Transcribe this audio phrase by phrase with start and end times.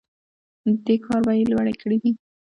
[0.85, 2.11] دې کار بیې لوړې کړي دي.